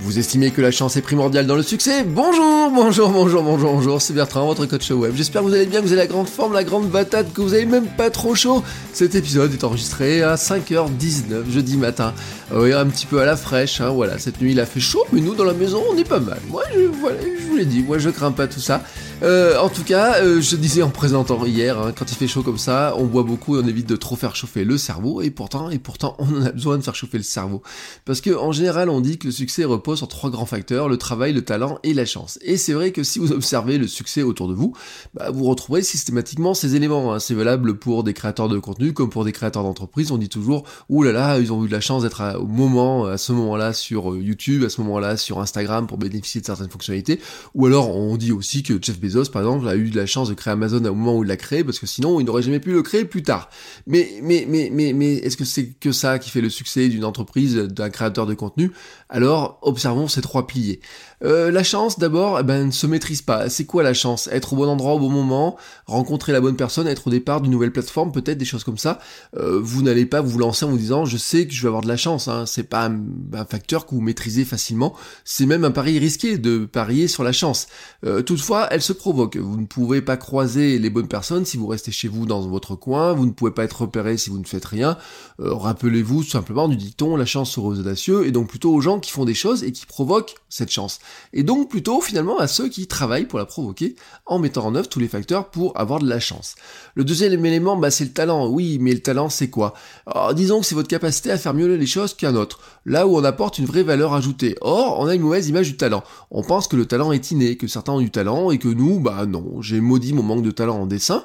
[0.00, 2.04] Vous estimez que la chance est primordiale dans le succès?
[2.04, 5.12] Bonjour, bonjour, bonjour, bonjour, bonjour, c'est Bertrand, votre coach web.
[5.14, 7.40] J'espère que vous allez bien, que vous avez la grande forme, la grande patate, que
[7.40, 8.62] vous avez même pas trop chaud.
[8.92, 12.14] Cet épisode est enregistré à 5h19 jeudi matin.
[12.54, 14.18] Oui, un petit peu à la fraîche, hein, voilà.
[14.18, 16.38] Cette nuit il a fait chaud, mais nous dans la maison on est pas mal.
[16.48, 18.82] Moi, je, je vous l'ai dit, moi je crains pas tout ça.
[19.24, 22.44] Euh, en tout cas, euh, je disais en présentant hier, hein, quand il fait chaud
[22.44, 25.22] comme ça, on boit beaucoup et on évite de trop faire chauffer le cerveau.
[25.22, 27.62] Et pourtant, et pourtant, on a besoin de faire chauffer le cerveau,
[28.04, 30.98] parce que en général, on dit que le succès repose sur trois grands facteurs le
[30.98, 32.38] travail, le talent et la chance.
[32.42, 34.72] Et c'est vrai que si vous observez le succès autour de vous,
[35.14, 37.12] bah, vous retrouverez systématiquement ces éléments.
[37.12, 37.18] Hein.
[37.18, 40.12] C'est valable pour des créateurs de contenu comme pour des créateurs d'entreprise.
[40.12, 43.06] On dit toujours, ouh là là, ils ont eu de la chance d'être au moment,
[43.06, 46.70] à ce moment-là sur euh, YouTube, à ce moment-là sur Instagram pour bénéficier de certaines
[46.70, 47.18] fonctionnalités.
[47.56, 50.28] Ou alors, on dit aussi que Jeff Bezos, par exemple, a eu de la chance
[50.28, 52.60] de créer Amazon au moment où il l'a créé, parce que sinon, il n'aurait jamais
[52.60, 53.50] pu le créer plus tard.
[53.86, 57.04] Mais, mais, mais, mais, mais, est-ce que c'est que ça qui fait le succès d'une
[57.04, 58.70] entreprise, d'un créateur de contenu?
[59.08, 60.80] Alors, observons ces trois piliers.
[61.24, 63.48] Euh, la chance, d'abord, eh ben, ne se maîtrise pas.
[63.48, 64.28] C'est quoi la chance?
[64.32, 67.50] Être au bon endroit au bon moment, rencontrer la bonne personne, être au départ d'une
[67.50, 69.00] nouvelle plateforme, peut-être des choses comme ça.
[69.36, 71.82] Euh, vous n'allez pas vous lancer en vous disant, je sais que je vais avoir
[71.82, 72.28] de la chance.
[72.28, 72.44] Hein.
[72.46, 73.04] C'est pas un,
[73.48, 74.94] facteur que vous maîtrisez facilement.
[75.24, 77.66] C'est même un pari risqué de parier sur la chance.
[78.04, 79.36] Euh, toutefois, elle se provoque.
[79.36, 82.76] Vous ne pouvez pas croiser les bonnes personnes si vous restez chez vous dans votre
[82.76, 83.12] coin.
[83.12, 84.96] Vous ne pouvez pas être repéré si vous ne faites rien.
[85.38, 89.10] Rappelez-vous tout simplement du dicton, la chance aux audacieux, et donc plutôt aux gens qui
[89.10, 90.98] font des choses et qui provoquent cette chance
[91.32, 93.96] et donc plutôt finalement à ceux qui travaillent pour la provoquer
[94.26, 96.54] en mettant en œuvre tous les facteurs pour avoir de la chance.
[96.94, 98.48] Le deuxième élément, bah, c'est le talent.
[98.48, 99.74] Oui, mais le talent, c'est quoi?
[100.06, 103.16] Alors, Disons que c'est votre capacité à faire mieux les choses qu'un autre, là où
[103.16, 104.56] on apporte une vraie valeur ajoutée.
[104.60, 106.02] Or, on a une mauvaise image du talent.
[106.30, 109.00] On pense que le talent est inné, que certains ont du talent et que nous,
[109.00, 111.24] bah non, j'ai maudit mon manque de talent en dessin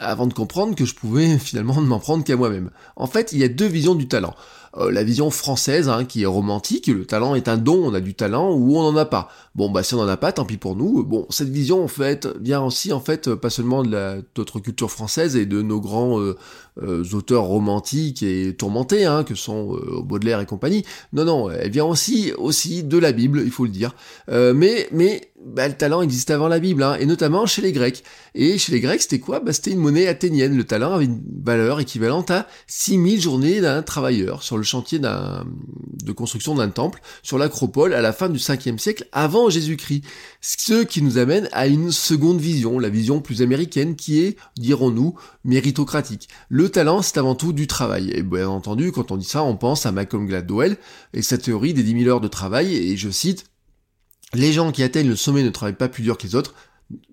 [0.00, 2.70] avant de comprendre que je pouvais finalement ne m'en prendre qu'à moi-même.
[2.96, 4.34] En fait, il y a deux visions du talent.
[4.76, 8.00] Euh, la vision française hein, qui est romantique, le talent est un don, on a
[8.00, 9.28] du talent ou on n'en a pas.
[9.54, 11.02] Bon bah si on n'en a pas, tant pis pour nous.
[11.04, 14.90] Bon, cette vision en fait vient aussi en fait pas seulement de la notre culture
[14.90, 16.36] française et de nos grands euh,
[17.12, 20.84] auteurs romantiques et tourmentés, hein, que sont Baudelaire et compagnie.
[21.12, 23.94] Non non, elle vient aussi aussi de la Bible, il faut le dire.
[24.28, 28.02] mais mais bah, le talent existait avant la Bible, hein, et notamment chez les Grecs.
[28.34, 29.38] Et chez les Grecs, c'était quoi?
[29.38, 30.56] Bah, C'était une monnaie athénienne.
[30.56, 36.12] Le talent avait une valeur équivalente à 6000 journées d'un travailleur sur le chantier de
[36.12, 40.02] construction d'un temple sur l'acropole à la fin du 5e siècle avant Jésus-Christ.
[40.40, 45.14] Ce qui nous amène à une seconde vision, la vision plus américaine qui est, dirons-nous,
[45.44, 46.28] méritocratique.
[46.68, 48.10] Talent, c'est avant tout du travail.
[48.14, 50.76] Et bien entendu, quand on dit ça, on pense à Malcolm Gladwell
[51.12, 53.44] et sa théorie des 10 000 heures de travail, et je cite,
[54.34, 56.54] les gens qui atteignent le sommet ne travaillent pas plus dur que les autres,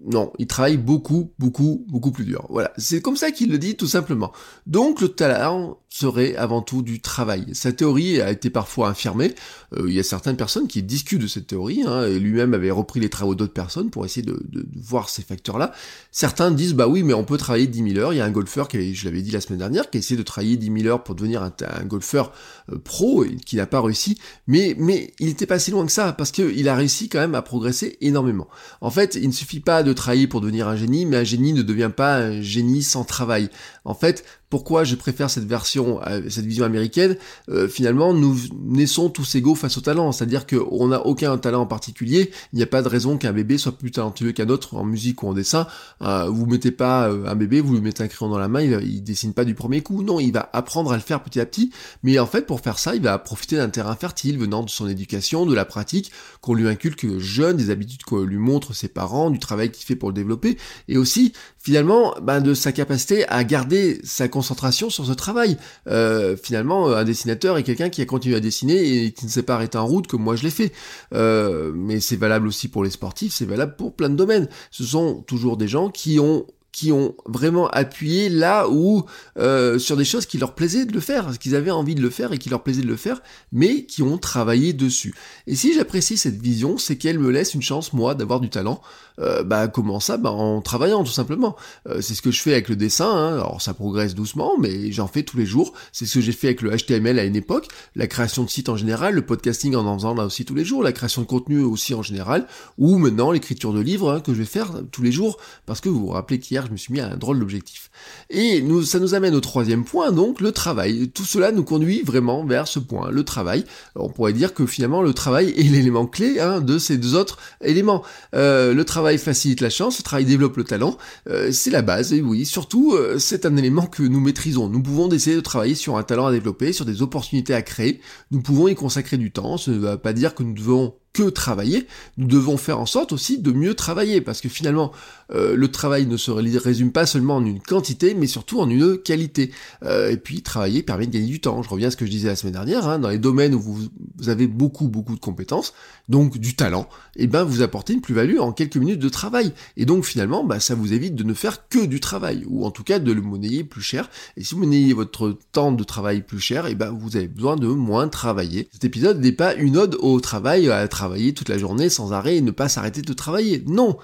[0.05, 2.45] non, il travaille beaucoup, beaucoup, beaucoup plus dur.
[2.49, 4.31] Voilà, c'est comme ça qu'il le dit tout simplement.
[4.67, 7.47] Donc le talent serait avant tout du travail.
[7.53, 9.33] Sa théorie a été parfois infirmée.
[9.77, 12.99] Euh, il y a certaines personnes qui discutent de cette théorie, hein, lui-même avait repris
[12.99, 14.37] les travaux d'autres personnes pour essayer de,
[14.75, 15.73] voir ces facteurs-là.
[16.11, 18.13] Certains disent, bah oui, mais on peut travailler 10 000 heures.
[18.13, 20.17] Il y a un golfeur, qui je l'avais dit la semaine dernière, qui a essayé
[20.17, 21.51] de travailler 10 000 heures pour devenir un,
[21.85, 22.33] golfeur
[22.71, 24.17] euh, pro, et qui n'a pas réussi.
[24.47, 27.35] Mais, mais il n'était pas si loin que ça, parce qu'il a réussi quand même
[27.35, 28.47] à progresser énormément.
[28.81, 31.51] En fait, il ne suffit pas de travailler pour devenir un génie, mais un génie
[31.51, 33.49] ne devient pas un génie sans travail.
[33.83, 37.17] En fait, pourquoi je préfère cette version, euh, cette vision américaine
[37.49, 41.65] euh, Finalement, nous naissons tous égaux face au talent, c'est-à-dire qu'on n'a aucun talent en
[41.65, 42.31] particulier.
[42.53, 45.23] Il n'y a pas de raison qu'un bébé soit plus talentueux qu'un autre en musique
[45.23, 45.67] ou en dessin.
[46.01, 48.79] Euh, vous mettez pas un bébé, vous lui mettez un crayon dans la main, il,
[48.83, 50.03] il dessine pas du premier coup.
[50.03, 51.71] Non, il va apprendre à le faire petit à petit.
[52.03, 54.87] Mais en fait, pour faire ça, il va profiter d'un terrain fertile venant de son
[54.87, 59.29] éducation, de la pratique qu'on lui inculque jeune, des habitudes qu'on lui montre ses parents,
[59.29, 60.57] du travail qu'il fait pour le développer,
[60.87, 61.33] et aussi
[61.65, 65.57] finalement ben, de sa capacité à garder sa concentration sur ce travail.
[65.87, 69.41] Euh, finalement, un dessinateur est quelqu'un qui a continué à dessiner et qui ne s'est
[69.41, 70.71] pas arrêté en route comme moi je l'ai fait.
[71.15, 74.47] Euh, mais c'est valable aussi pour les sportifs, c'est valable pour plein de domaines.
[74.69, 76.45] Ce sont toujours des gens qui ont
[76.75, 79.05] qui ont vraiment appuyé là où
[79.39, 82.09] euh, sur des choses qui leur plaisaient de le faire, qu'ils avaient envie de le
[82.09, 83.21] faire et qui leur plaisait de le faire,
[83.53, 85.15] mais qui ont travaillé dessus.
[85.47, 88.81] Et si j'apprécie cette vision, c'est qu'elle me laisse une chance moi d'avoir du talent.
[89.21, 90.17] Euh, bah comment ça?
[90.17, 91.55] Bah en travaillant tout simplement.
[91.87, 93.09] Euh, c'est ce que je fais avec le dessin.
[93.09, 93.35] Hein.
[93.35, 95.71] Alors ça progresse doucement, mais j'en fais tous les jours.
[95.93, 98.67] C'est ce que j'ai fait avec le HTML à une époque, la création de sites
[98.67, 101.27] en général, le podcasting en en faisant là aussi tous les jours, la création de
[101.27, 105.01] contenu aussi en général, ou maintenant l'écriture de livres hein, que je vais faire tous
[105.01, 107.39] les jours parce que vous vous rappelez qu'hier je me suis mis à un drôle
[107.39, 107.89] d'objectif.
[108.29, 111.09] Et nous, ça nous amène au troisième point, donc le travail.
[111.09, 113.65] Tout cela nous conduit vraiment vers ce point, le travail.
[113.95, 117.39] on pourrait dire que finalement le travail est l'élément clé hein, de ces deux autres
[117.61, 118.03] éléments.
[118.33, 120.97] Euh, le travail facilite la chance, le travail développe le talent,
[121.29, 124.69] euh, c'est la base, et oui, surtout euh, c'est un élément que nous maîtrisons.
[124.69, 128.01] Nous pouvons essayer de travailler sur un talent à développer, sur des opportunités à créer,
[128.31, 131.29] nous pouvons y consacrer du temps, ça ne va pas dire que nous devons que
[131.29, 134.91] travailler, nous devons faire en sorte aussi de mieux travailler, parce que finalement,
[135.33, 138.97] euh, le travail ne se résume pas seulement en une quantité, mais surtout en une
[138.97, 139.51] qualité.
[139.83, 141.63] Euh, et puis, travailler permet de gagner du temps.
[141.63, 143.61] Je reviens à ce que je disais la semaine dernière, hein, dans les domaines où
[143.61, 143.89] vous,
[144.27, 145.73] avez beaucoup, beaucoup de compétences,
[146.09, 149.53] donc du talent, et eh ben vous apportez une plus-value en quelques minutes de travail.
[149.77, 152.71] Et donc, finalement, bah, ça vous évite de ne faire que du travail, ou en
[152.71, 154.09] tout cas de le monnayer plus cher.
[154.35, 157.29] Et si vous monnayez votre temps de travail plus cher, et eh ben vous avez
[157.29, 158.67] besoin de moins travailler.
[158.73, 162.13] Cet épisode n'est pas une ode au travail, à travail travailler toute la journée sans
[162.13, 163.63] arrêt et ne pas s'arrêter de travailler.
[163.67, 163.97] Non.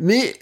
[0.00, 0.34] Mais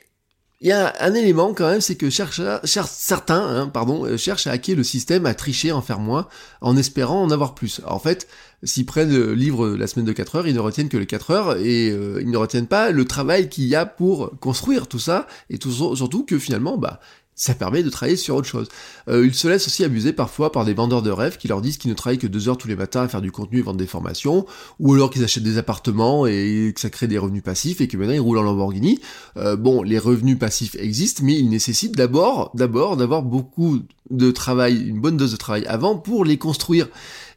[0.60, 4.52] il y a un élément quand même, c'est que certains hein, pardon, euh, cherchent à
[4.52, 6.28] hacker le système, à tricher, en faire moins,
[6.60, 7.80] en espérant en avoir plus.
[7.84, 8.28] en fait,
[8.62, 11.30] s'ils prennent le livre La semaine de 4 heures, ils ne retiennent que les 4
[11.32, 15.00] heures et euh, ils ne retiennent pas le travail qu'il y a pour construire tout
[15.00, 17.00] ça et tout, surtout que finalement, bah,
[17.34, 18.68] ça permet de travailler sur autre chose.
[19.08, 21.78] Euh, ils se laissent aussi abuser parfois par des vendeurs de rêves qui leur disent
[21.78, 23.78] qu'ils ne travaillent que deux heures tous les matins à faire du contenu et vendre
[23.78, 24.46] des formations,
[24.78, 27.96] ou alors qu'ils achètent des appartements et que ça crée des revenus passifs et que
[27.96, 29.00] maintenant ils roulent en Lamborghini.
[29.36, 33.80] Euh, bon, les revenus passifs existent, mais ils nécessitent d'abord, d'abord d'avoir beaucoup
[34.12, 36.88] de travail, une bonne dose de travail avant pour les construire.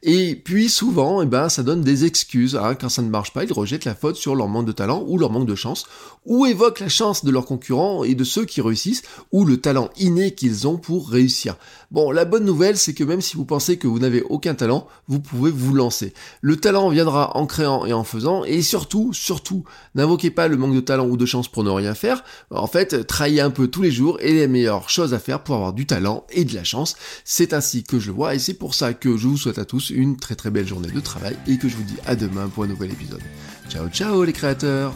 [0.08, 2.56] Et puis souvent, eh ben, ça donne des excuses.
[2.56, 2.76] Hein.
[2.76, 5.18] Quand ça ne marche pas, ils rejettent la faute sur leur manque de talent ou
[5.18, 5.88] leur manque de chance,
[6.28, 9.02] ou évoquent la chance de leurs concurrents et de ceux qui réussissent,
[9.32, 11.56] ou le talent inné qu'ils ont pour réussir.
[11.90, 14.86] Bon, la bonne nouvelle, c'est que même si vous pensez que vous n'avez aucun talent,
[15.08, 16.14] vous pouvez vous lancer.
[16.42, 19.64] Le talent viendra en créant et en faisant, et surtout, surtout,
[19.96, 22.24] n'invoquez pas le manque de talent ou de chance pour ne rien faire.
[22.52, 25.56] En fait, travaillez un peu tous les jours et les meilleures choses à faire pour
[25.56, 26.96] avoir du talent et de la chance.
[27.24, 29.66] C'est ainsi que je le vois, et c'est pour ça que je vous souhaite à
[29.66, 32.50] tous une très très belle journée de travail et que je vous dis à demain
[32.50, 33.22] pour un nouvel épisode.
[33.70, 34.94] Ciao ciao les créateurs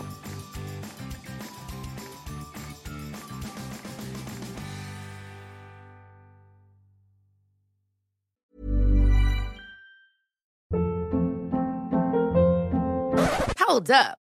[13.70, 14.18] Hold up,